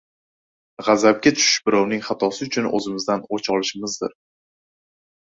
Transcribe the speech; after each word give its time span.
G‘azabga 0.85 1.31
tushish 1.35 1.59
birovning 1.67 2.01
xatosi 2.07 2.47
uchun 2.47 2.69
o‘zimizdan 2.79 3.21
o‘ch 3.37 3.51
olishimizdir. 3.57 4.17